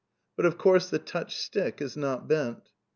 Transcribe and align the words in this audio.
But 0.35 0.47
of 0.47 0.57
course 0.57 0.89
the 0.89 0.97
touched 0.97 1.37
stick 1.39 1.79
is 1.79 1.95
not 1.95 2.27
bent. 2.27 2.71